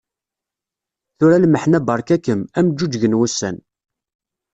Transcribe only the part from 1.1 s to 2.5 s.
Tura lmeḥna barka-am,